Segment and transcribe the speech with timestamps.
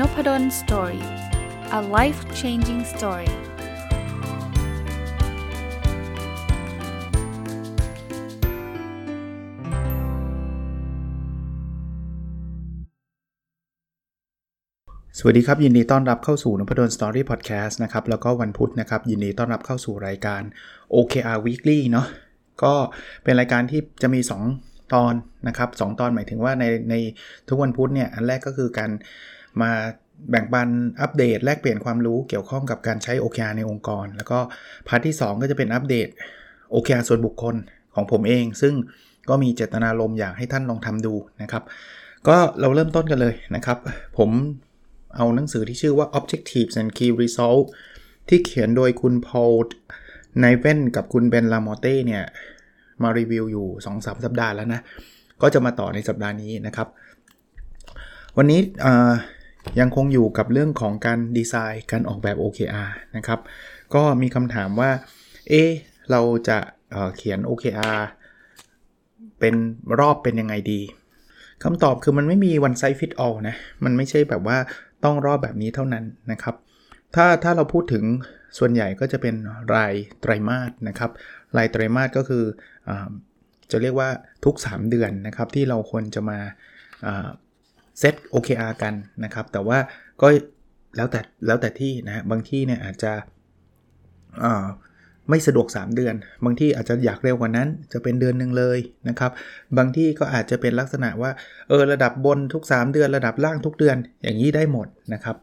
[0.00, 1.04] Nopadol Story
[1.78, 3.30] a life changing story
[15.18, 20.42] สวัสดีครับ ยินดีต้อนรับเข้าสู่นพดล Story Podcast นะครับ แล้วก็วันพุธนะครับ ยินดีต้อนรับเข้าสู่รายการ
[20.94, 22.06] OKR Weekly เนาะ
[22.62, 22.74] ก็
[23.24, 24.20] เป็นรายการที่จะมี
[24.56, 25.14] 2 ตอน
[25.48, 26.94] นะครับ2 ตอนหมายถึงว่าในใน
[27.48, 28.90] ทุกวันพุธเนี่ย อันแรกก็คือการ
[29.62, 29.70] มา
[30.30, 30.68] แบ่งปัน
[31.00, 34.38] อัปเดตแลกเปลี่ยนความรู้เกี่ยวข้องกับการใช้ OKR ในองค์กร แล้วก็
[34.88, 36.08] part ที่ 2 ก็จะเป็นอัปเดต
[36.74, 37.54] OKR ส่วนบุคคล
[37.94, 38.74] ของผมเอง ซึ่ง
[39.28, 41.62] ก็มีเจตนารมณ์อยากให้ท่านลองทำดูนะครับ
[42.28, 43.78] ก็เราเริ่มต้นกันเลยนะครับ
[44.18, 44.30] ผม
[45.16, 47.66] เอาหนังสือที่ชื่อว่า Objectives and Key Results
[48.28, 49.52] ที่เขียนโดยคุณ Paul
[50.40, 52.24] Niven กับคุณ Ben Lamorte เนี่ย
[53.02, 53.66] มารีวิวอยู่
[53.96, 54.80] 2-3สัปดาห์แล้วนะ
[55.42, 56.88] ก็จะมาต่อในสัปดาห์นี้นะครับ
[58.36, 58.60] วันนี้
[59.80, 63.40] ยังคงอยู่กับเรื่องของการดีไซน์การออกแบบ OKR นะครับ
[63.94, 64.90] ก็มีคำถามว่า
[65.48, 65.54] เอ
[66.10, 66.58] เราจะ
[66.90, 67.98] เเขียน OKR
[69.40, 69.54] เป็น
[70.00, 70.80] รอบเป็นยังไงดี
[71.64, 74.58] คำตอบคือมันไม่มี one size fit all นะ มันไม่ใช่แบบว่า
[75.04, 76.54] ต้องรอบแบบนี้เท่านั้นนะครับ
[77.14, 78.04] ถ้าถ้าเราพูดถึง
[78.58, 79.34] ส่วนใหญ่ก็จะเป็น
[79.74, 81.10] รายไตรมาสนะครับ
[81.56, 82.44] รายไตรมาสก็คือ
[82.88, 82.90] อ
[83.70, 84.08] จะเรียกว่า
[84.44, 86.38] ทุก 3 เดือนนะครับ ที่เราควรจะมา
[87.98, 88.94] เซต OKR กัน
[89.24, 89.78] นะครับ แต่ว่า
[90.22, 90.28] ก็
[90.96, 93.12] แล้วแต่แล้วแต่ที่นะบางที่เนี่ยอาจจะ
[95.30, 99.30] ไม่สะดวก 3 เดือน บางที่อาจจะอยากเร็วกว่านั้น จะเป็นเดือนหนึ่งเลยนะครับ
[99.76, 101.30] บางที่ก็อาจจะเป็นลักษณะว่า
[101.68, 105.36] เออระดับบนทุก 3 เดือน ระดับล่างทุกเดือน อย่างนี้ได้หมดนะครับ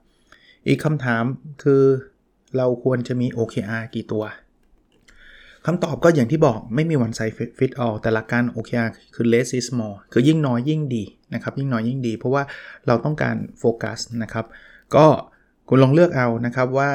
[0.67, 1.23] อีกคำถาม
[1.63, 1.83] คือ
[2.57, 4.23] เราควรจะมี OKR กี่ตัว
[5.66, 12.44] คำตอบก็อย่างที่บอกไม่มี one size fit all แต่หลักการ OKR คือ less is more คือยิ่งน้อยยิ่งดีนะครับยิ่งน้อยยิ่งดี เพราะว่า
[12.88, 14.46] เราต้องการโฟกัสนะครับ
[14.96, 15.06] ก็
[15.69, 16.91] คุณลองเลือกเอานะครับว่า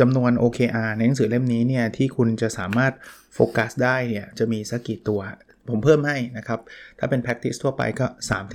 [0.00, 2.92] จำนวน OKR ในหนังสือเล่มนี้เนี่ยที่คุณจะสามารถ
[3.34, 5.20] โฟกัสได้เนี่ยจะมีสักกี่ตัว
[5.68, 6.60] ผมเพิ่มให้นะครับ
[6.98, 8.06] ถ้าเป็น practice ทั่วไปก็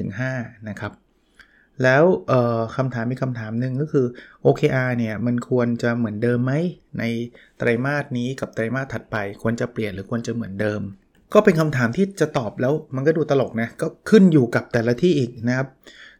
[0.09, 0.91] 3-5 นะครับ
[1.83, 2.03] แล้ว
[2.75, 4.05] คำถามมีคำถามหนึ่งก็คือ
[4.45, 6.53] OKR เนี่ยมันควรจะเหมือนเดิมไหม
[6.99, 7.03] ใน
[7.57, 10.81] ไตรมาสนี้กับไตรมาสถัดไป ควรจะเปลี่ยนหรือควรจะเหมือนเดิม
[11.33, 15.67] ก็เป็นคำถามที่จะตอบแล้วมันก็ดูตลกนะก็ขึ้นอยู่กับแต่ละที่อีกนะครับ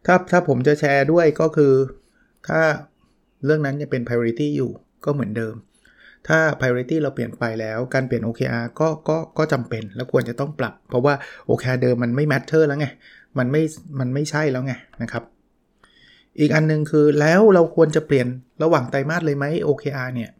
[0.06, 1.72] ถ้าถ้าผมจะแชร์ด้วยก็คือ
[2.48, 2.60] ถ้า
[3.44, 4.70] เรื่องนั้นยังเป็น priority อยู่
[5.04, 5.54] ก็เหมือนเดิม
[6.28, 11.14] ถ้า priority เราเปลี่ยนไปแล้วการเปลี่ยน OKR ก็ก็ก็จำเป็นแล้วควรจะต้องปรับ เพราะว่า
[11.48, 12.86] OKR เดิมมันไม่ matter แล้วไง
[13.38, 13.62] มันไม่
[14.00, 14.72] มันไม่ใช่แล้วไง
[15.02, 15.22] นะครับ
[16.40, 18.26] อีกอันนึงคือแล้วเราควรจะเปลี่ยน
[18.62, 20.30] ระหว่างไตรมาสเลยไหม OKR เนี่ย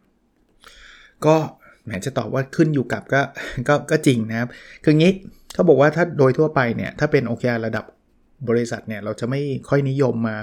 [1.25, 1.35] ก็
[1.83, 3.21] แหมจะตอบว่าขึ้นอยู่กับก็
[3.67, 4.49] ก็ก็จริงนะครับ
[4.83, 5.11] คืองี้
[5.53, 7.85] เขาบอกว่าถ้าโดยทั่วไปเนี่ย ถ้าเป็น OKR ระดับ
[8.49, 10.37] บริษัทเนี่ย เราจะไม่ค่อยนิยมมา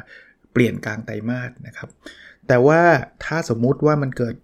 [0.53, 1.89] เปลี่ยนกลางไตรมาสนะครับ
[2.49, 2.81] แต่ว่า
[3.25, 4.35] ถ้าสมมุติว่ามันเกิด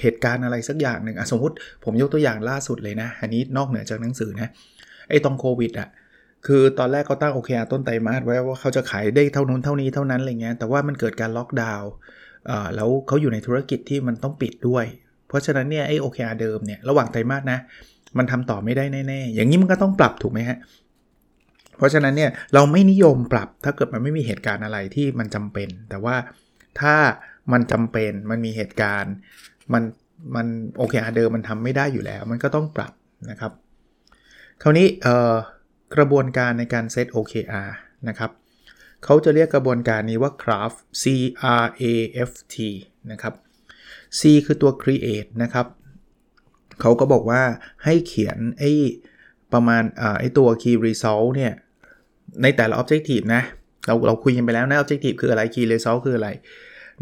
[0.00, 1.54] เหตุการณ์อะไรสักอย่างหนึ่งสมมติ
[1.84, 4.48] ผมยกตัวอย่างล่าสุดเลยนะ อันนี้นอกเหนือจากหนังสือนะ
[5.08, 5.88] ไอ้ตรงโควิดอะ
[6.46, 11.90] คือตอนแรกเขาตั้งโอเคต้นไตรมาสไว้ว่าเขาจะขายได้เท่านู้นเท่านี้เท่านั้นอะไรเงี้ยแต่ว่ามันเกิดการล็อกดาวน์
[12.76, 14.84] แล้วเขาอยู่ในธุรกิจที่มันต้องปิดด้วย
[15.28, 17.58] เพราะฉะนั้นเนี่ยไอ้โอเคเดิมเนี่ยระหว่างไตรมาสนะ
[18.18, 20.58] มันทำต่อไม่ได้แน่ๆ อย่างนี้มันก็ต้องปรับถูกไหมฮะ
[21.78, 26.16] เพราะฉะนั้นเนี่ยเราไม่นิยมปรับถ้าเกิดมันไม่มีเหตุการณ์อะไรที่มันจำเป็น แต่ว่า
[26.80, 26.94] ถ้า
[27.52, 29.14] มันจำเป็นมันมีเหตุการณ์
[29.72, 29.82] มัน
[30.34, 30.46] มัน
[30.78, 32.92] โอเคอาเดิมมันทำไม่ได้อยู่แล้ว มันก็ต้องปรับ
[33.30, 33.52] นะครับ
[34.62, 35.34] คราวนี้เอ่อ
[35.96, 37.70] กระบวนการในการเซต OKR
[38.08, 38.30] นะครับ
[39.04, 41.04] เขาจะเรียกกระบวนการนี้ว่า craft C
[41.62, 41.84] R A
[42.28, 42.56] F T
[43.10, 43.34] นะครับ
[44.18, 45.66] C คือตัว create นะครับ
[46.80, 47.42] เขาก็บอกว่า
[47.84, 48.70] ให้เขียนไอ้
[49.52, 49.82] ประมาณ
[50.18, 51.52] ไอ้ตัว key result เนี่ย
[52.42, 53.42] ในแต่ละ objective นะ
[53.86, 56.28] เราเราคุยกันไปแล้วนะ objective คืออะไร key result คืออะไร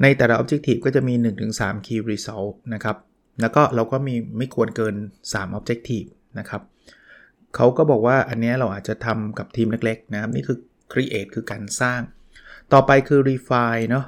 [0.03, 1.15] ในแต่ละ objective ก็จะมี
[1.51, 2.97] 1-3 key result นะครับ
[3.41, 6.09] แล้วก็เราก็มีไม่ควรเกิน 3 objective
[6.39, 6.63] นะครับ
[7.57, 10.59] เขาก็บอกว่าอันนี้เราอาจจะทำกับทีมเล็กๆนะครับ นี่คือ
[10.93, 12.01] create คือการสร้าง
[12.73, 14.07] ต่อไปคือ refine เนาะ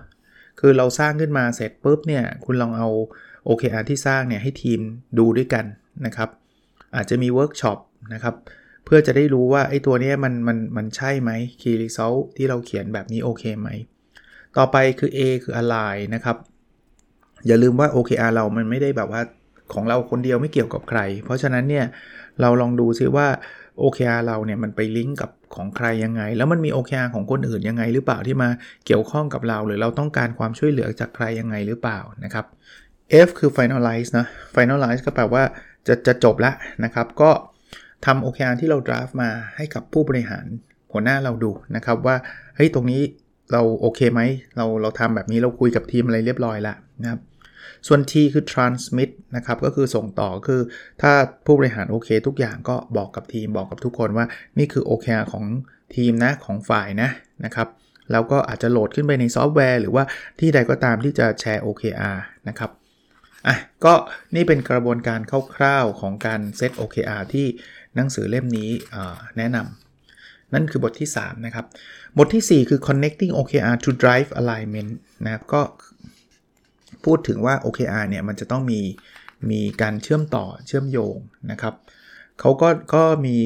[0.60, 2.88] คือเราสร้างขึ้นมาเสร็จปุ๊บเนี่ยคุณลองเอา
[3.48, 4.80] OKR ที่สร้างเนี่ยให้ทีม
[5.18, 5.64] ดูด้วยกัน
[6.06, 6.28] นะครับ
[6.96, 7.78] อาจจะมีเวิร์กช็อป
[8.14, 8.34] นะครับ
[8.84, 11.30] เพื่อจะได้รู้ว่าไอ้ตัวนี้มันมันมันใช่ไหม
[11.60, 13.68] key result ที่เราเขียนแบบนี้โอเคไหม
[14.56, 16.36] ต่อไปคือ A คือ align นะครับ
[17.46, 19.22] อย่าลืมว่า OKR เรามันไม่ได้แบบว่า
[19.74, 21.86] ของเราคนเดียวไม่เกี่ยวกับใคร เพราะฉะนั้นเนี่ย
[22.40, 23.28] เราลองดูซิว่า
[23.82, 28.48] OKR เราเนี่ยมันไปลิงก์กับของใครยังไง แล้วมันมี OKR ของคนอื่นยังไง หรือเปล่าที่มา
[28.86, 32.46] เกี่ยวข้องกับเรา หรือเราต้องการความช่วยเหลือจากใครยังไงหรือเปล่านะครับ
[33.26, 34.26] F คือ finalize นะ
[34.56, 35.44] finalize ก็แปลว่า
[35.86, 36.54] จะจะจบแล้ว
[36.84, 37.30] นะครับ ก็
[38.06, 40.46] ทำ OKR ที่เรา draft มาให้กับผู้บริหาร
[40.92, 42.16] หัวหน้าเราดูนะครับว่า
[42.56, 43.02] เฮ้ยตรงนี้
[43.52, 44.20] เราโอเคไหม
[44.56, 47.20] เราเราทำแบบนี้เราคุยกับทีมอะไรเรียบร้อยแล้วนะครับ
[47.86, 50.60] ส่วน T คือ transmit นะครับ ก็คือส่งต่อคือ
[51.02, 51.12] ถ้า
[51.44, 54.26] ผู้บริหารโอเค ทุกอย่างก็บอกกับทีมบอกกับทุกคนว่า
[54.58, 55.44] นี่คือ OK ของ
[55.96, 57.10] ทีมนะ ของฝ่ายนะ
[57.44, 57.68] นะครับ
[58.12, 60.04] แล้วก็อาจจะโหลดขึ้นไปในซอฟต์แวร์ หรือว่า
[60.38, 62.18] ที่ใดก็ตามที่จะแชร์ OKR
[62.48, 62.70] นะครับ
[63.46, 63.94] อะก็
[64.34, 65.20] นี่เป็นกระบวนการ
[65.56, 67.46] คร่าวๆของการเซต OKR ที่
[67.94, 68.70] หนังสือเล่มนี้
[69.38, 71.66] แนะนำนั่นคือบทที่ 3 นะครับ
[72.18, 74.92] บทที่ 4 คือ connecting OKR to drive alignment
[75.24, 75.62] นะครับก็
[77.06, 78.80] พูดถึงว่า OKR เนี่ยมันจะต้องมี
[79.50, 81.16] มีการเชื่อมต่อเชื่อมโยง
[81.50, 81.74] นะครับ
[82.40, 83.36] เขาก็ก็มี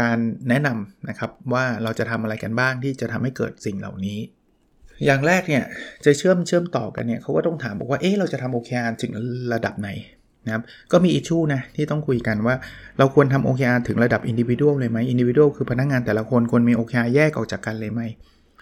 [0.00, 0.18] การ
[0.48, 4.18] แนะนำนะครับว่าเราจะทำอะไรกันบ้างที่จะทำให้เกิดสิ่งเหล่านี้
[5.04, 5.64] อย่างแรกเนี่ย
[6.04, 9.12] จะเชื่อมเชื่อมต่อกันเนี่ยเขาก็ต้องถามบอกว่าเอ๊ะเราจะทำ OKR ถึง
[9.54, 9.90] ระดับไหน
[10.46, 10.62] นะครับ
[10.92, 12.54] ก็มี issue นะที่ต้องคุยกันว่า
[12.98, 18.02] เราควรทำ OKR ถึงระดับอินดิวิ u a l เลยไหมอินดิวิ u a l คือพนักงานแต่ละคนควรมี OKR แยกออกจากกันเลยไหม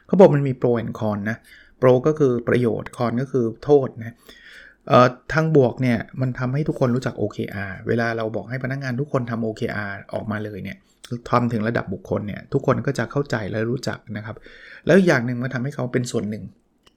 [0.06, 1.37] เขาบอกมันมี pro and con นะ
[1.79, 4.15] pro ก็คือประโยชน์ con ก็คือโทษนะ
[5.33, 10.77] ทางบวกเนี่ยมันทำให้ทุกคนรู้จัก OKR เวลาเราบอกให้พนักงานทุกคนทำ OKR ออกมาเลยเนี่ย
[11.31, 14.37] ทำถึงระดับบุคคลเนี่ยทุกคนก็จะเข้าใจและรู้จักนะครับ
[14.87, 16.45] แล้วอย่างหนึ่งมันทำให้เขาเป็นส่วนหนึ่ง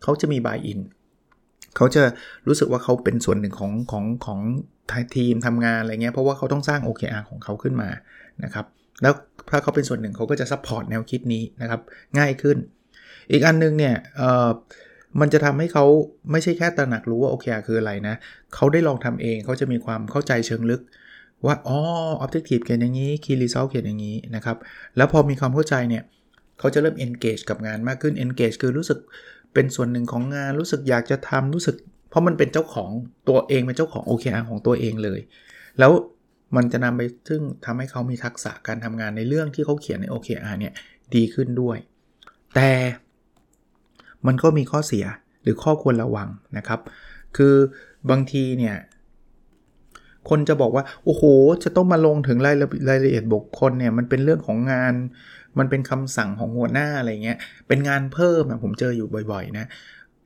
[0.03, 0.79] เขาจะมี buy-in
[1.75, 2.03] เขาจะ
[2.47, 4.39] รู้สึกว่าเขาเป็นส่วนหนึ่งของของของ
[5.15, 7.89] ทีมทำงานอะไรเงี้ยเพราะว่าเขาต้องสร้าง OKR ของเขาขึ้นมา
[8.43, 8.65] นะครับ
[9.01, 9.13] แล้ว
[9.51, 11.81] ถ้าเขาเป็นส่วนหนึ่งเขาก็จะ support แนวคิดนี้นะครับ
[12.19, 12.57] ง่ายขึ้น
[13.31, 13.95] อีกอันนึงเนี่ย
[15.19, 15.85] มันจะทำให้เขา
[16.31, 18.15] ไม่ใช่แค่ตระหนักรู้ว่า OKR คืออะไรนะ
[18.55, 20.81] เขาได้ลองทำเองเขาจะมีความเข้าใจเชิงลึก
[21.45, 21.77] ว่าอ๋อ
[22.23, 24.57] objective เขียนอย่างนี้ key result เขียนอย่างนี้นะครับ
[24.97, 26.03] แล้วพอมีความเข้าใจเนี่ย
[26.59, 28.99] เขาจะเริ่ม engage กับงานมากขึ้น engage คือรู้สึก
[29.53, 31.75] เป็นส่วนหนึ่งของงานรู้สึกอยากจะทำรู้สึก
[32.09, 32.89] เพราะมันเป็นเจ้าของ
[33.29, 35.19] ตัวเองเป็นเจ้าของ OKR ของตัวเองเลย
[35.79, 35.91] แล้ว
[36.55, 40.73] มันจะนำไปซึ่งทำให้เขามีทักษะการทำงานในเรื่องที่เขาเขียนใน OKR เนี่ย
[41.15, 41.77] ดีขึ้นด้วย
[42.55, 42.69] แต่
[44.27, 45.05] มันก็มีข้อเสีย
[45.43, 46.79] หรือข้อควรระวังนะครับ
[47.37, 47.55] คือ
[48.09, 48.75] บางทีเนี่ย
[50.29, 51.23] คนจะบอกว่า โอ้โห
[51.63, 52.55] จะต้องมาลงถึงราย
[52.89, 54.93] รายละเอียดบุคคลเนี่ย มันเป็นเรื่องของงาน
[55.59, 57.37] มันเป็นคำสั่งของหัวหน้าอะไรเงี้ย
[57.67, 59.65] เป็นงานเพิ่มผมเจออยู่บ่อยๆ นะ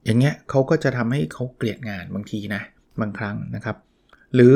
[0.06, 2.62] อย่างเงี้ยเขาก็จะทำให้เขาเกลียดงานบางทีนะ
[3.02, 3.78] บางครั้งนะครับ
[4.36, 4.56] หรือ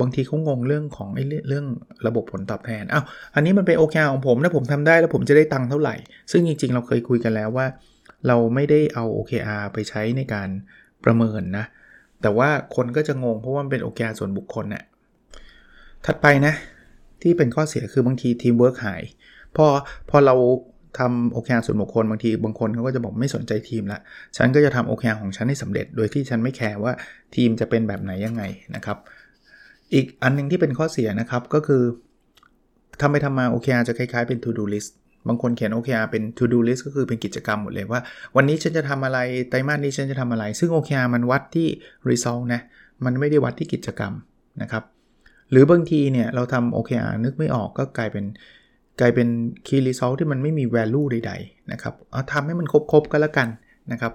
[0.00, 1.66] บางทีเขางงเรื่องของไอ้เรื่อง
[2.06, 3.04] ระบบผลตอบแทนอ้าว
[3.34, 5.94] อันนี้มันเป็น OKR ของผมถ้าผมทำได้แล้วผมจะได้ตังค์เท่าไหร่
[6.30, 7.66] ซึ่งจริงๆ เราเคยคุยกันแล้วว่า
[8.26, 10.48] เราไม่ได้เอา OKR ไปใช้ในการ
[11.04, 11.64] ประเมินนะ
[12.22, 14.84] แต่ว่าคนก็จะงงเพราะว่ามันเป็น OKR ส่วนบุคคลเนี่ย
[16.06, 16.54] ถัดไปนะ
[17.22, 19.02] ที่เป็นข้อเสียคือบางทีทีมเวิร์กหาย
[19.56, 19.66] พอ
[20.10, 20.34] พอเรา
[20.98, 23.98] ทำ OKR ส่วนบุคคลบางทีบางคนเขาก็จะบอกไม่สนใจทีมละ
[24.36, 26.92] ฉันก็จะทำ OKR ของฉันให้สำเร็จ โดยที่ฉันไม่แคร์ว่า
[27.36, 28.42] ทีมจะเป็นแบบไหนยังไง
[28.74, 28.98] นะครับ
[29.94, 31.82] อีกอันนึงที่เป็นข้อเสียนะครับก็คือ
[33.00, 34.92] ทำไปทำมา OKR จะคล้ายๆเป็น to do list
[35.26, 38.00] บางคนเขียน OKR เป็น to do list ก็คือเป็นกิจกรรมหมดเลยว่า
[38.36, 39.18] วันนี้ฉันจะทำอะไร
[39.50, 41.68] ไตรมาสนี้ฉันจะทำอะไร ซึ่ง OKR มันวัดที่
[42.10, 42.60] result นะ
[43.04, 44.12] มันไม่ได้วัดที่กิจกรรม
[44.62, 44.84] นะครับ
[45.50, 48.24] หรือบางทีเนี่ยเราทำ OKR นึกไม่ออกก็กลายเป็น
[49.00, 49.28] กลายเป็น
[49.66, 53.48] key result ที่มันไม่มี value ใดๆนะครับเอาทำให้มันครบๆก็แล้วกัน
[53.92, 54.12] นะครับ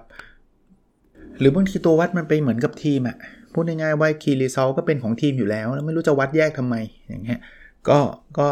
[1.38, 3.16] หรือบางทีตัววัดมันไปเหมือนกับทีมอะ
[3.52, 6.74] พูดง่ายๆว่า key result ก็เป็นของทีมอยู่แล้ว แล้วไม่รู้จะวัดแยกทำไม
[7.08, 7.40] อย่างเงี้ย
[7.88, 7.98] ก็
[8.38, 8.48] ก็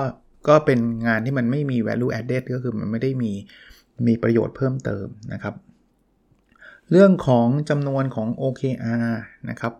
[0.48, 3.32] ก็เป็นงานที่มันไม่มี value added ก็คือมันไม่ได้มี
[4.06, 5.54] มีประโยชน์เพิ่มเติมนะครับ
[6.90, 9.08] เรื่องของจำนวนของ OKR
[9.50, 9.72] นะครับ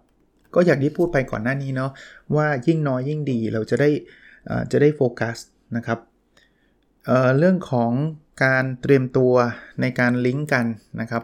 [0.55, 1.91] ก็อย่างที่พูดไปก่อนหน้านี้เนาะ
[2.37, 3.91] ว่ายิ่งน้อยยิ่งดีเราจะได้
[4.73, 5.37] จะได้โฟกัส
[5.77, 5.99] นะครับ
[7.07, 7.93] เเรื่องของ
[8.45, 9.33] การเตรียมตัว
[9.81, 10.67] ในการลิงก์กัน
[11.01, 11.23] นะครับ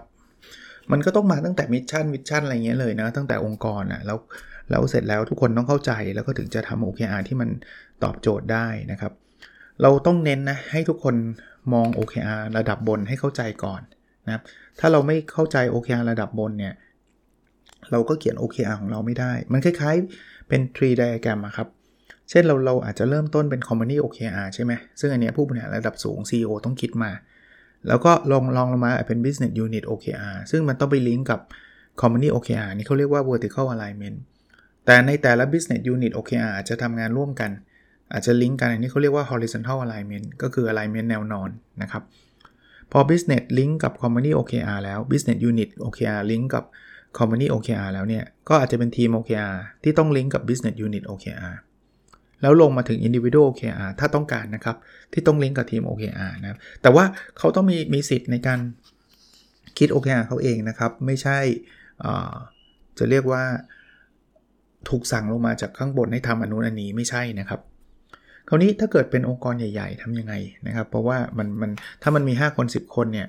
[0.92, 4.18] มันก็ต้องมาตั้งแต่ mission vision อะไรเงี้ยเลยนะตั้งแต่องค์กรอะ่ะแล้ว
[4.70, 7.48] แล้วเสร็จแล้วทุกคนต้องเข้าใจแล้วก็ถึงจะทำ OKR ที่มัน
[8.02, 9.12] ตอบโจทย์ได้นะครับ
[9.82, 11.14] เราต้องเน้นนะให้ทุกคน
[11.72, 13.80] มอง OKR ระดับบนให้เข้าใจก่อน
[14.26, 14.42] นะครับ
[14.80, 16.74] ถ้าเราไม่เข้าใจ OKR ระดับบนเนี่ย
[17.90, 21.68] เราก็เขียน OKR ของเราไม่ได้ มันคล้ายๆเป็น tree diagram ครับ
[22.30, 27.10] เช่นเราเราอาจจะเริ่มต้นเป็น company OKR ใช่ไหม ซึ่งอันนี้ผู้บริหารระดับสูง CEO ต้องคิดมา
[27.88, 31.40] แล้วก็ลองลองลงมาเป็น business unit OKR ซึ่งมันต้องไปลิงก์กับ
[32.00, 34.18] company OKR นี่เขาเรียกว่า vertical alignment
[34.86, 37.50] แต่ในแต่ละ business unit OKR จะทำงานร่วมกัน
[38.12, 41.50] อาจจะลิงก์กันอันนี้เขาเรียกว่า horizontal alignment ก็คือ alignment แนวนอน
[41.82, 42.02] นะครับ
[42.92, 46.64] พอ business link กับ company OKR แล้ว business unit OKR ลิงก์กับ
[47.18, 51.54] company OKR แล้วเนี่ย ก็อาจจะเป็นทีม OKR ที่ต้องลิงก์กับ business unit OKR
[52.42, 54.76] แล้วลงมาถึง individual OKR ถ้าต้องการนะครับ
[55.12, 57.04] ที่ต้องลิงก์กับทีม OKR นะแต่ว่า
[57.38, 58.60] เขาต้องมีมีสิทธิ์ในการ
[59.78, 61.38] คิด OKR เขาเองนะครับ ไม่ใช่
[62.98, 63.42] จะเรียกว่า
[64.88, 67.60] ถูกสั่งลงมาจากข้างบนให้ทำอนุนันนี้ไม่ใช่นะครับ
[68.48, 70.34] คราวนี้ถ้าเกิดเป็นองค์กรใหญ่ ๆ ทํำยังไง
[70.66, 71.70] นะครับ เพราะว่ามันมัน
[72.02, 73.28] ถ้ามันมี 5 คน 10 คนเนี่ย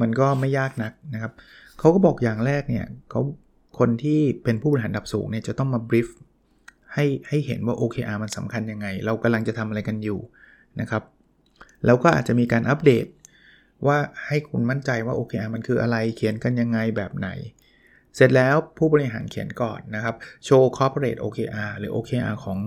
[0.00, 1.32] มันก็ไม่ยากนักนะครับ
[1.78, 3.20] เขาก็บอกอย่างแรกเนี่ยเขา
[3.78, 6.08] คนที่เป็นผู้บริหารดับสูงเนี่ยจะต้องมาบริฟ
[6.94, 10.18] ให้ให้เห็นว่า OKR มันสำคัญยังไง เรากำลังจะทำอะไรกันอยู่
[10.80, 11.02] นะครับ
[11.86, 13.06] แล้วก็อาจจะมีการอัปเดต
[13.86, 17.28] ว่าให้คุณมั่นใจว่า OKR มันคืออะไรเขียนกันยังไงแบบไหน
[18.16, 22.58] เสร็จแล้วผู้บริหารเขียนก่อนนะครับโชว์ corporate OKR หรือ OKR ของ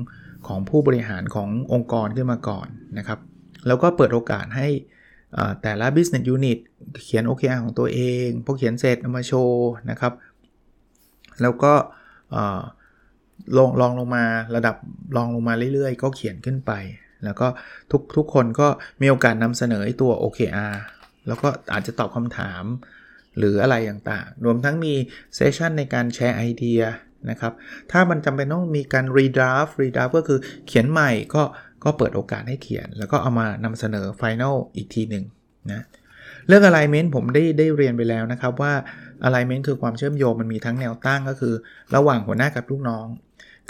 [0.47, 3.19] ของผู้บริหารขององค์กรขึ้นมาก่อนนะครับ
[3.67, 4.67] แล้วก็เปิดโอกาสให้
[5.61, 6.59] แต่ละ business unit
[7.03, 10.13] เขียน OKR ของตัวเองพอเขียนเสร็จเอามาโชว์นะครับ
[11.41, 11.73] แล้วก็
[13.57, 14.75] ลองลองลงมาระดับ
[15.15, 16.71] ลองลงมาเรื่อยๆ ก็เขียนขึ้นไป
[17.23, 17.47] แล้วก็
[17.91, 18.67] ทุกทุกคนก็
[19.01, 20.73] มีโอกาสนำเสนอตัว OKR
[21.27, 22.63] แล้วก็อาจจะตอบคำถาม
[23.37, 24.93] หรืออะไรต่างๆ รวมทั้งมี
[25.35, 26.81] session ในการแชร์ไอเดีย
[27.29, 27.53] นะครับ
[27.91, 31.43] ถ้ามันจำเป็นต้องมีการ redraft redraft ก็คือเขียนใหม่ก็
[31.83, 35.23] ก็เปิดโอกาสให้เขียน แล้วก็เอามานำเสนอไฟแนลอีกทีหนึ่ง
[35.71, 35.81] นะ
[36.47, 38.73] เรื่อง alignment ผมได้ได้เรียนไปแล้วนะครับว่า
[39.27, 41.53] alignment คือความเชื่อมโยงมันมีทั้งแนวตั้งก็คือ
[41.95, 43.07] ระหว่างหัวหน้ากับลูกน้อง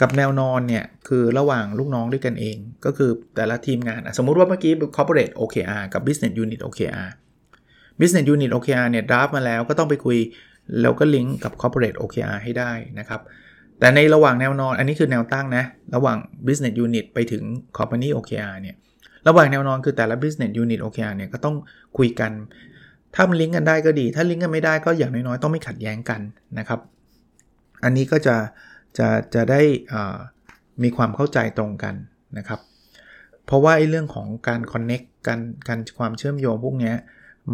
[0.02, 7.10] กับแนวนอนเนี่ยคือระหว่างลูกน้องด้วยกันเอง ก็คือแต่ละทีมงาน สมมุติว่าเมื่อกี้ corporate OKR กับ business unit OKR
[8.00, 10.18] business unit OKR เนี่ยดราฟมาแล้วก็ต้องไปคุย
[10.82, 13.22] แล้วก็ลิงก์กับ corporate OKR ให้ได้นะครับ
[13.80, 15.64] แต่ในระหว่างแนวนอน อันนี้คือแนวตั้งนะ
[15.96, 16.18] ระหว่าง
[16.48, 17.44] business unit ไปถึง
[17.78, 18.76] company OKR เนี่ย
[19.28, 21.56] ระหว่างแนวนอนคือแต่ละ business unit OKR เนี่ยก็ต้อง
[21.98, 22.32] คุยกัน
[23.16, 26.22] ถ้ามันลิงก์กันได้ก็ดี ถ้าลิงก์กันไม่ได้ก็อย่างน้อยๆต้องไม่ขัดแย้งกัน
[26.60, 26.80] นะครับ
[27.84, 28.36] อันนี้ก็จะ
[28.98, 29.62] จะจะได้
[30.84, 31.96] มีความเข้าใจตรงกัน
[32.38, 32.60] นะครับ
[33.46, 36.94] เพราะว่าไอ้เรื่องของการ connect กันการความเชื่อมโยงพวกนี้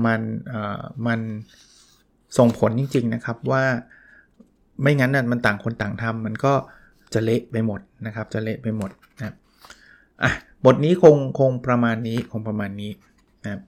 [0.06, 0.22] มัน
[1.08, 1.20] มัน
[2.38, 3.64] ส่งผลจริง ๆ นะครับว่า
[4.82, 6.54] ไม่งั้นน่ะมันต่างคนต่างทำมันก็
[7.14, 9.34] จะเละไปหมดนะครับ จะเละไปหมดนะ
[10.24, 10.32] อะ
[10.66, 12.92] บทนี้คงคงประมาณนี้คงประมาณนี้
[13.44, 13.62] นะ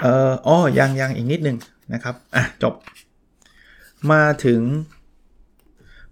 [0.00, 1.58] เอ่ออ๋อยังยังอีกนิดนึง
[1.92, 2.74] นะครับอะจบ
[4.12, 4.60] มาถึง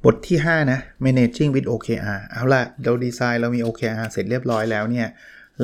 [0.04, 5.08] บทที่ 5 นะ managing with OKR เอาละเราดีไซน์เรามี OKR เสร็จเรียบร้อยแล้วเนี่ย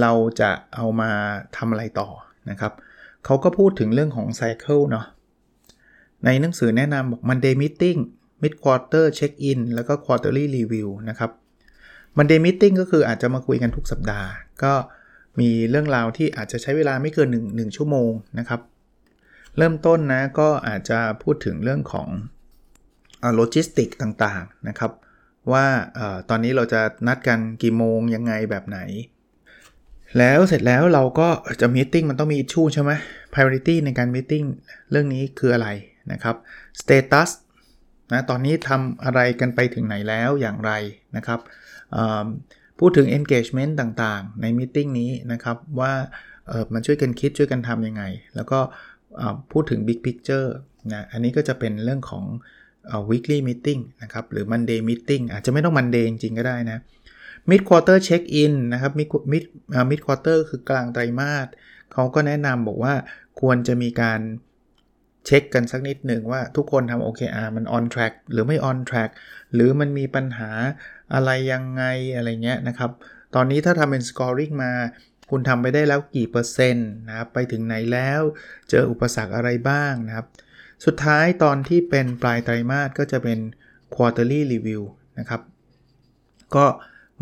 [0.00, 1.10] เราจะเอามา
[1.56, 2.08] ทำอะไรต่อ
[2.50, 2.72] นะครับ
[3.24, 5.06] เขาก็พูดถึงเรื่องของ cycle เนาะ
[6.24, 7.98] ในหนังสือแนะนำบอก Monday meeting
[8.42, 11.30] mid quarter check in แล้วก็ quarterly review นะครับ
[12.16, 14.30] Monday meeting ก็คืออาจจะมาคุยกันทุกสัปดาห์
[14.62, 14.74] ก็
[15.40, 18.60] มีเรื่องราวที่อาจจะใช้เวลาไม่เกิน 1 1 ชั่วโมงนะครับ
[19.56, 22.08] เริ่มต้นนะก็อาจจะพูดถึงเรื่องของ
[23.34, 24.92] โลจิสติกต่างๆนะครับ
[25.52, 25.66] ว่า
[26.28, 28.78] ตอนนี้เราจะนัดกันกี่โมงยังไงแบบไหน
[30.18, 31.28] แล้วเสร็จแล้วเราก็
[31.60, 32.92] จะมีติ้งมันต้องมีอิชชูใช่ไหม
[33.32, 34.44] priority ในการมีติ้ง
[34.90, 35.68] เรื่องนี้คืออะไร
[36.12, 36.36] นะครับ
[36.80, 37.30] status
[38.12, 40.72] นะตอนนี้ทำอะไรกันไปถึงไหนแล้วอย่างไร
[41.16, 41.40] นะครับ
[42.78, 45.92] พูดถึง engagement ต่างๆ ในมิ팅นี้นะครับว่า
[46.72, 48.02] มันช่วยกันคิดช่วยกันทำยังไง
[48.34, 48.58] แล้วก็
[49.52, 50.48] พูดถึง big picture
[50.92, 52.24] นะอันนี้ก็จะเป็นเรื่องของ
[53.10, 56.78] weekly meeting นะครับหรือ Monday meeting อาจจะไม่ต้อง Monday จริงๆก็ได้นะ
[57.50, 59.44] mid quarter check in นะครับ mid mid
[59.90, 61.48] mid quarter คือกลางไตรมาส
[61.92, 62.94] เขาก็แนะนำบอกว่า
[63.40, 64.20] ควรจะมีการ
[65.26, 69.10] เช็คกันสักนิดหนึ่งว่าทุกคนทำ OKR มัน on track หรือไม่ on track
[69.54, 70.50] หรือมันมีปัญหา
[71.14, 71.84] อะไรยังไง
[72.16, 72.90] อะไรเงี้ยนะครับ
[73.34, 74.72] ตอนนี้ถ้าทำเป็น scoring มา
[75.30, 78.20] คุณทำไปได้แล้วกี่เปอร์เซ็นต์นะครับไปถึงไหนแล้ว
[78.70, 80.26] เจออุปสรรคอะไรบ้างนะครับ
[80.84, 83.38] สุดท้ายตอนที่เป็นปลายไตรมาสก็จะเป็น
[83.94, 84.82] quarterly review
[85.18, 85.40] นะครับ
[86.54, 86.66] ก็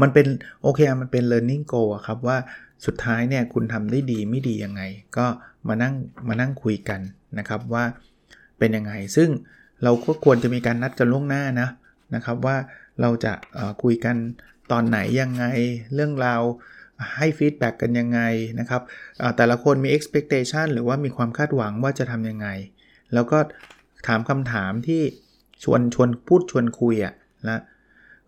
[0.01, 0.27] มันเป็น
[0.63, 2.39] โอเคมันเป็น learning goal ครับว่า
[2.87, 4.83] สุดท้ายเนี่ยคุณทำได้ดีไม่ดียังไง
[5.17, 5.27] ก็
[5.69, 5.95] มานั่ง
[6.29, 7.01] มานั่งคุยกัน
[7.39, 7.85] นะครับว่า
[8.59, 9.29] เป็นยังไง ซึ่ง
[9.85, 11.69] เราก็ควรจะมีการนัดกันล่วงหน้านะ
[12.15, 12.57] นะครับว่า
[13.01, 13.33] เราจะ
[13.83, 14.17] คุยกัน
[14.73, 15.45] ตอนไหนยังไง
[15.95, 16.43] เรื่องราว
[17.17, 18.21] ให้ feedback กันยังไง
[18.61, 18.83] นะครับ
[19.37, 22.49] แต่ละคนมี expectation หรือว่ามีความคาดหวังว่าจะทำยังไง
[23.15, 23.39] แล้วก็
[24.07, 25.03] ถามคำถามที่
[25.63, 27.15] ชวนชวนพูดชวนคุยอะ่ะ
[27.49, 27.61] นะ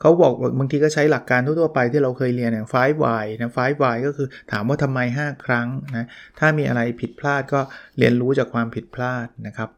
[0.01, 6.07] เขาบอกบางทีก็ใช้หลักการทั่วๆไปที่เราเคยเรียนอย่าง 5Y นะ 5Y ก็คือถามว่าทำไม 5 ครั้งนะ
[6.39, 7.61] ถ้ามีอะไรผิดพลาดก็
[7.99, 9.69] เรียนรู้จากความผิดพลาดนะครับ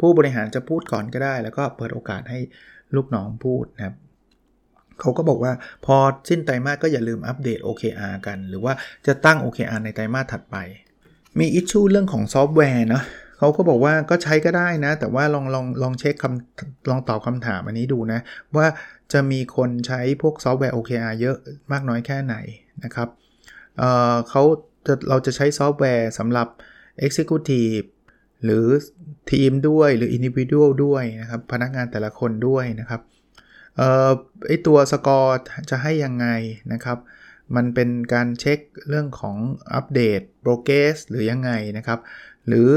[0.00, 2.40] ผู้บริหารจะพูดก่อนก็ได้ แล้วก็เปิดโอกาสให้
[2.96, 3.94] ลูกน้องพูดนะครับ
[5.00, 5.52] เขาก็บอกว่า
[5.86, 5.96] พอ
[6.28, 8.72] สิ้นไตรมาสก็อย่าลืมอัปเดต OKR กัน หรือว่า
[9.06, 10.56] จะตั้ง OKR ในไตรมาสถัดไป
[11.38, 13.04] มี issue เรื่องของซอฟต์แวร์เนาะ
[13.38, 18.20] เขาก็บอกว่าก็ใช้ก็ได้นะ แต่ว่าลองลองลองเช็คคำลองตอบคำถามอันนี้ดูนะ
[18.56, 18.66] ว่า
[19.12, 21.36] จะมีคนใช้พวกซอฟต์แวร์ OKR เยอะ
[21.72, 22.36] มากน้อยแค่ไหน
[22.84, 23.08] นะครับ
[23.76, 24.42] เเขา
[25.08, 26.48] เราจะใช้ซอฟต์แวร์สำหรับ
[27.06, 27.86] Executive
[28.44, 28.66] หรือ
[29.32, 33.00] ทีมด้วยหรือ Individual ด้วยนะครับ พนักงานแต่ละคนด้วยนะครับ
[34.46, 35.38] ไอ้ตัวสกอร์
[35.70, 36.26] จะให้ยังไง
[36.72, 36.98] นะครับ
[37.56, 38.58] มันเป็นการเช็ค
[38.88, 39.36] เรื่องของ
[39.74, 42.00] อัปเดต progress หรือยังไงนะครับ
[42.46, 42.70] หรือ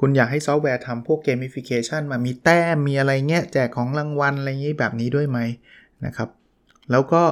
[0.00, 5.38] คุณอยากให้ซอฟต์แวร์ทำพวก gamification มามีแต้มมีอะไรเงี้ยแจกของรางวัลอะไรงี้แบบนี้ด้วยไหม
[6.04, 6.28] นะครับ
[6.90, 7.22] แล้วก็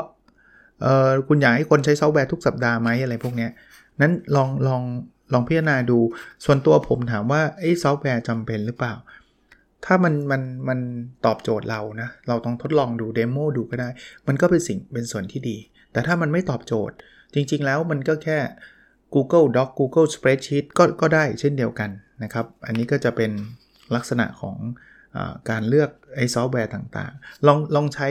[0.82, 3.50] เออคุณอยากให้คนใช้ซอฟต์แวร์ทุกสัปดาห์ไหมอะไรพวกเนี้ย
[4.00, 4.82] นั้นลองลอง
[5.32, 5.98] ลองพิจารณาดู
[6.44, 8.94] ส่วนตัวผมถามว่าไอ้ซอฟต์แวร์จำเป็นหรือเปล่า
[9.84, 10.78] ถ้ามันมันมัน
[11.24, 13.88] ตอบโจทย์เรานะ เราต้องทดลองดู demo ดูก็ได้
[14.26, 15.56] มันก็เป็นสิ่งเป็นส่วนที่ดี
[15.92, 16.96] แต่ถ้ามันไม่ตอบโจทย์
[17.34, 18.38] จริง ๆ แล้วมันก็แค่
[19.14, 21.90] Google Doc Google Spreadsheet ก็ก็ได้เช่นเดียวกัน
[22.22, 23.30] นะครับ อันนี้ก็จะเป็น
[23.94, 24.56] ลักษณะของ
[25.16, 25.18] อ
[25.50, 28.08] การเลือกไอ้ซอฟต์แวร์ต่างๆ ลองลองใช้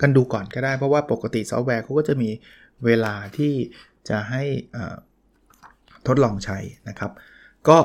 [0.00, 2.30] กันดูก่อนก็ได้ เพราะว่าปกติซอฟต์แวร์เขาก็จะมี
[2.84, 3.52] เวลาที่
[4.08, 4.42] จะให้
[6.06, 7.12] ทดลองใช้นะครับ
[7.68, 7.78] ก็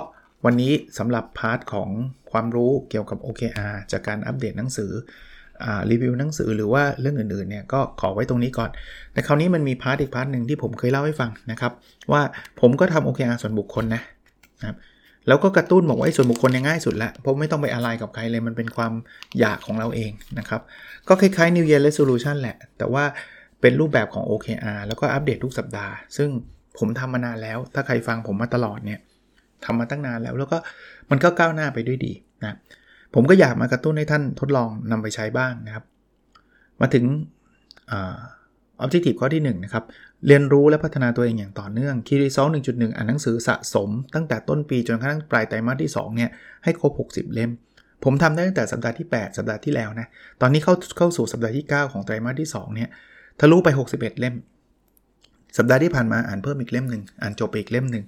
[0.46, 1.90] วันนี้สำหรับ part ของ
[2.32, 4.92] ความรู้เกี่ยวกับ OKR จากการอัปเดตหนังสือ
[5.92, 8.70] รีวิวหนังสือหรือว่าเรื่องอื่นๆเนี่ยก็ขอไว้ตรงนี้ก่อน
[9.14, 11.72] แต่คราวนี้มันมี part อีก part หนึ่งที่ผมเคยเล่าให้ฟังนะครับ
[12.12, 12.22] ว่า
[12.62, 14.02] ผมก็ทำ OKR ส่วนบุคคลนะ
[14.60, 14.78] นะครับ
[15.28, 18.94] แล้วก็กระตุ้นบอกว่าส่วนบุคคลเนี่ยง่ายสุดละเพราะไม่ต้องไปอะไรกับใครเลยมันเป็นความ
[19.40, 20.62] อยากของเราเองนะครับ
[21.08, 23.04] ก็คล้ายๆ New Year Resolution แหละ แต่ว่า
[23.62, 26.30] เป็นรูปแบบของ OKR แล้วก็อัปเดตทุกสัปดาห์ ซึ่ง
[26.78, 29.00] ผมทำมานานแล้ว ถ้าใครฟังผมมาตลอดเนี่ย
[29.66, 30.58] ทำมาตั้งนานแล้ว แล้วก็
[31.10, 32.58] มันก็ก้าวหน้าไปด้วยดีนะ
[33.14, 35.86] ผมก็อยากมากระตุ้นให้ท่านทดลองนำไปใช้บ้างนะครับ
[36.82, 37.06] มาถึง
[37.92, 37.94] อ
[38.80, 39.84] อบเจกตีฟข้อที่1นะครับ
[40.26, 46.30] เรียนรู้และพัฒนาตัวเองอย่างต่อเนื่องคีรีซอล1.1 อ่านหนังสือสะสม ตั้งแต่ต้นปีจนกระทั่งปลายไตรมาสที่2เนี่ย
[46.64, 47.52] ให้ครบ 60 เล่ม
[48.04, 50.08] ผมทำได้ตั้งแต่สัปดาห์ที่ 8 สัปดาห์ที่แล้วนะ
[50.42, 52.90] ตอนนี้เข้าเข้าสู่สัปดาห์ที่ 9 ของไตรมาสที่2เนี่ย
[53.40, 54.36] ทะลุไป 61 เล่ม
[55.58, 58.06] สัปดาห์ที่ผ่านมาอ่านเพิ่มอีกเล่มหนึ่งอ่านจบอีกเล่มหนึ่ง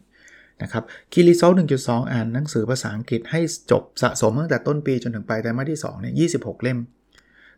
[0.63, 6.79] นะครับ Key Result 1.2 อ่านหนังสือภาษาอังกฤษให้จบสะสมตั้งแต่ต้นปีจนถึงปลายไตรมาสที่2เนี่ย26 เล่ม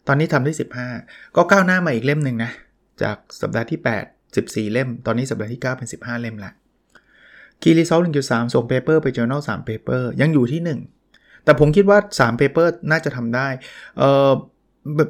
[0.07, 0.53] ตอนนี้ทำได้
[0.93, 2.51] 15 ก็ก้าวหน้ามาอีกเล่มหนึ่งนะ
[3.01, 6.51] จากสัปดาห์ที่ 8 14 เล่ม ตอนนี้สัปดาห์ที่ 9 เป็น 15 เล่มละ
[7.61, 10.61] Key Result 1.3ส่ง paper ไป journal 3 paper ยังอยู่ที่
[11.05, 13.47] 1 แต่ผมคิดว่า3 paper น่าจะทำได้
[13.97, 14.31] เออ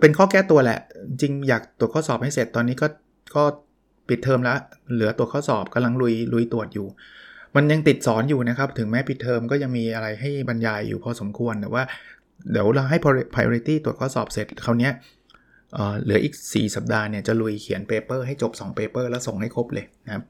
[0.01, 0.79] เป็นข้อแก้ตัวแหละ
[1.21, 2.87] จริงอยากตรวจข้อสอบให้เสร็จตอนนี้ก็
[3.35, 3.43] ก็
[4.07, 4.57] ปิดเทอมแล้ว
[4.93, 6.87] เหลือตัวข้อสอบกำลังลุยลุยตรวจอยู่
[7.55, 11.83] มันยังติดสอนอยู่นะครับ ถึงแม้ปิดเทอมก็ยังมีอะไรให้บรรยายอยู่พอสมควรแต่ว่า
[12.51, 12.97] เดี๋ยวเราให้
[13.35, 14.89] priority ตรวจข้อสอบเสร็จคราวนี้
[16.01, 20.23] เหลืออีก 4 สัปดาห์เนี่ยจะลุยเขียน paper ให้จบ 2 paper แล้วส่งให้ครบเลยนะครับ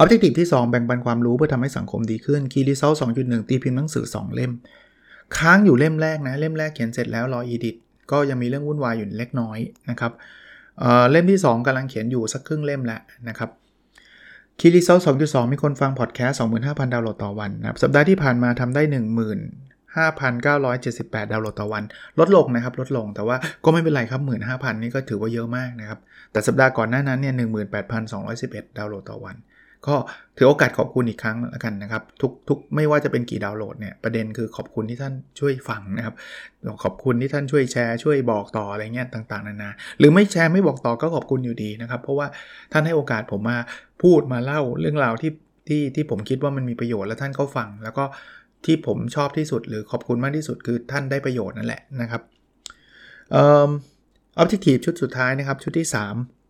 [0.00, 4.52] Objective ที่ 2 แบ่งปันความรู้เพื่อทำให้สังคมดีขึ้น Key Result 2.1ตีพิมพ์หนังสือ 2 เล่ม
[5.36, 7.76] ค้างอยู่เล่มแรกนะ เล่มแรกเขียนเสร็จแล้วรอ edit
[8.10, 9.58] ก็ยังมีเรื่องวุ่นวายอยู่เล็กน้อย
[9.90, 10.12] นะครับ
[10.78, 13.50] เเล่มที่ 2กำลังเขียนอยู่สักครึ่งเล่มแล้วนะครับ
[14.60, 18.82] คีรีเซล2.2มีคนฟังพอดแคสต์25,000ดาวน์โหลดต่อวันนะครับสัปดาห์ที่ผ่านมาทำได้
[19.94, 21.84] 5,978 ดาวน์โหลดต่อวัน
[22.18, 25.98] ลดลงนะครับ ลดลงแต่ว่าก็ไม่เป็นไรครับ 15,000 นี่ก็ถือว่าเยอะมากนะครับ
[26.32, 27.34] แต่สัปดาห์ก่อนหน้านั้นเนี่ย
[28.20, 29.36] 18,211 ดาวน์โหลดต่อวัน
[29.88, 29.96] ก็
[30.36, 36.14] ถือโอกาสขอบคุณอีกครั้งแล้วกันนะครับ ทุกทุกไม่ว่าจะเป็นกี่ดาวน์โหลดเนี่ยประเด็นคือขอบคุณที่ท่านช่วยฟังนะครับ
[36.82, 42.26] ขอบคุณที่ท่านช่วยแชร์ช่วยบอกต่ออะไรเงี้ยต่างๆนานา หรือไม่แชร์ไม่บอกต่อก็ขอบคุณอยู่ดีนะครับ เพราะว่า
[42.72, 43.58] ท่านให้โอกาสผมมา
[44.02, 45.32] พูดมาเล่าเรื่องราวที่
[45.68, 48.04] ที่ที่ผมคิดว่ามันมีประโยชน์และท่านก็ฟังแล้วก็
[48.64, 52.22] ที่ผมชอบที่สุดหรือขอบคุณมากที่สุดคือท่านได้ประโยชน์นั่นแหละนะครับ
[53.32, 53.70] เอ่อ
[54.42, 55.88] objective ชุดสุดท้ายนะครับ ชุดที่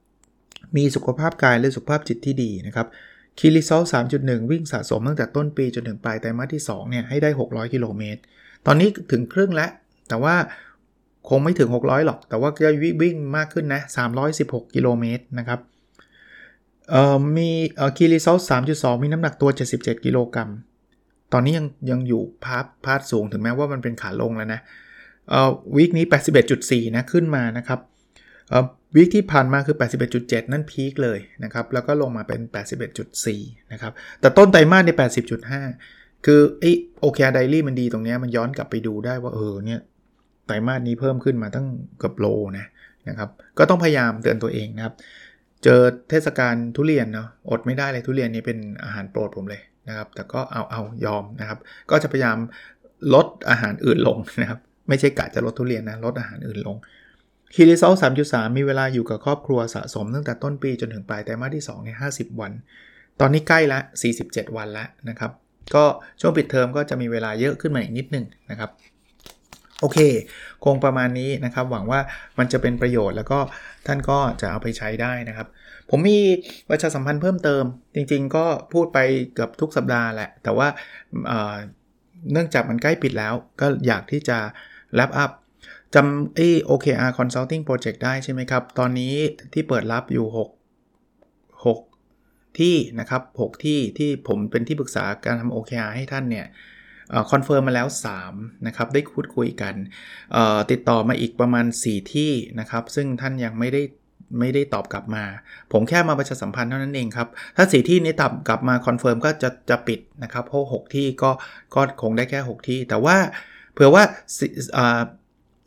[0.07, 2.87] 3 มีสุขภาพกายและสุขภาพจิตที่ดีนะครับ
[3.39, 3.83] Key Result
[4.17, 8.21] 3.1 วิ่งสะสมตั้งแต่ต้นปีจนถึงปลายไตรมาสที่2เนี่ยให้ได้ 600 กิโลเมตร
[8.67, 9.71] ตอนนี้ถึงครึ่งแล้ว
[10.09, 10.35] แต่ว่า
[11.29, 12.71] คงไม่ถึง 600 หรอก แต่ว่าจะ
[13.03, 13.81] วิ่งมากขึ้นนะ
[14.29, 15.61] 316 กิโลเมตรนะครับ
[17.37, 17.51] มี
[17.97, 18.37] Key Result
[18.71, 20.51] 3.2 มีน้ำหนักตัว 77 กิโลกรัม
[21.33, 24.61] ตอนนี้ยังยังอยู่ part part สูงถึงแม้ว่ามันเป็นขาลงแล้วนะ
[25.77, 26.05] วีคนี้
[26.51, 27.81] 81.4 นะขึ้นมานะครับ
[28.95, 29.77] วิกที่ผ่านมาคือ
[30.15, 32.41] 81.7 นั่นพีคเลยนะครับ แล้วก็ลงมาเป็น
[33.07, 34.91] 81.4 นะครับ แต่ต้นไตรมาสใน
[35.59, 36.65] 80.5 คือไอ
[37.01, 39.81] โอเคไดรี่มันดีตรงนี้มันย้อนกลับไปดูได้ว่าเออเนี่ย
[40.47, 41.67] ไตรมาสนี้เพิ่มขึ้นมาตั้ง
[41.99, 42.27] เกือบโล
[42.59, 42.67] นะ
[43.09, 44.95] นะครับ ก็ต้องพยายามเตือนตัวเองนะครับ
[45.65, 51.59] เจอเทศกาลทุเรียนเนาะอดไม่ได้เลยทุเรียนนี้เป็นอาหารโปรดผมเลย นะครับ แต่ก็เอาเอายอมนะครับ
[51.91, 52.39] ก็จะพยายาม
[53.15, 56.77] ลดอาหารอื่นลงนะครับ ไม่ใช่กะจะลดทุเรียนนะ ลดอาหารอื่นลง
[57.55, 62.53] คีรีโซล3.3มีเวลาอยู่กับครอบครัวสะสมตั้งแต่ต้นปีจนถึงปลายไตรมาสที่2ใน50วัน
[63.21, 63.79] ตอนนี้ใกล้ละ
[64.19, 65.31] 47 วันแล้วนะครับ
[65.75, 65.85] ก็
[66.21, 68.71] ช่วงปิดเทอมก็จะมีเวลาเยอะขึ้นมาอีกนิดนึงนะครับ
[69.81, 69.99] โอเค
[70.65, 72.01] คงประมาณนี้นะครับ หวังว่า
[72.39, 73.39] มันจะเป็นประโยชน์แล้วก็
[73.87, 75.49] ท่านก็จะเอาไปใช้ได้นะครับ
[75.95, 76.21] ผมมี
[76.71, 78.99] ประชาสัมพันธ์เพิ่มเติม จริง ๆ ก็พูดไป
[79.35, 80.69] เกือบทุกสัปดาห์แหละ แต่ว่า
[82.33, 84.39] เนื่องจากมันใกล้ปิดแล้ว ก็อยากที่จะ
[84.95, 85.31] wrap up
[85.95, 89.15] จำไอ้ OKR Consulting Project ได้ใช่ไหมครับ ตอนนี้
[89.53, 96.47] ที่เปิดรับอยู่ 6 6 ที่นะครับ 6 ที่ที่ผมเป็นที่ปรึกษาการทำ OKR ให้ท่านเนี่ย
[97.31, 97.89] confirm มาแล้ว
[98.27, 99.75] 3 นะครับ ได้พูดคุยกัน
[100.71, 103.83] ติดต่อมาอีกประมาณ 4 ที่นะครับ ซึ่งท่านยังไม่ได้
[104.39, 105.25] ไม่ได้ตอบกลับมา
[105.73, 111.31] ผมแค่มาประชาสัมพันธ์เท่านั้นเองครับ ถ้าสี่ที่นี้ตอบกลับมา confirm ก็จะจะปิดนะครับเพราะหกที่ก็
[111.75, 113.17] ก็คงได้แค่ 6 ที่ แต่ว่า
[113.73, 114.03] เผื่อว่า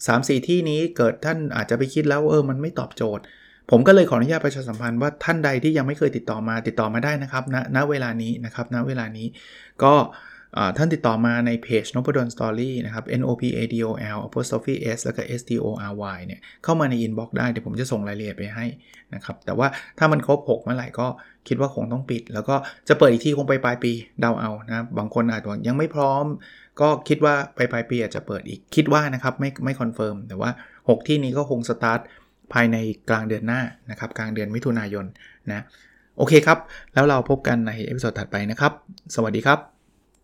[0.07, 3.23] สามสี่ที่นี้เกิดท่านอาจจะไปคิดแล้วเออมันไม่ตอบโจทย์
[3.71, 9.27] ผมก็เลยขออนุญาตประชาสัมพันธ์ว่าท่านใดที่ยังไม่เคยติดต่อมาติดต่อมาได้นะครับณณเวลานี้นะครับณเวลานี้
[9.83, 9.93] ก็
[10.77, 13.87] ท่านติดต่อมาในเพจ Nopadol's Story นะครับ n o p a d o
[14.17, 18.65] l apostrophe s แล้วก็ s t o r y เนี่ยเข้ามาใน inbox ได้ เดี๋ยวผมจะส่งรายละเอียดไปให้
[19.15, 21.07] นะครับ แต่ว่าถ้ามันครบ 6 เมื่อไหร่ก็
[21.47, 22.55] คิดว่าคงต้องปิด แล้วก็
[22.87, 23.91] จะเปิดอีกที่คงไปปลายปี
[24.21, 26.25] เดาเอานะ บางคนอาจจะยังไม่พร้อม
[26.81, 31.99] ก็คิดว่าไปปลายปีอาจจะเปิดอีกคิดว่านะครับไม่ไม่ confirm แต่ว่า 6 ที่นี้ก็คงสตาร์ท
[32.53, 32.77] ภายใน
[33.09, 35.05] กลางเดือนหน้านะครับกลางเดือนมิถุนายน
[35.51, 35.63] นะ
[36.17, 36.59] โอเคครับ
[36.93, 38.71] แล้วเราพบกันใน episode ถัดไปนะครับ
[39.15, 39.74] สวัสดีครับ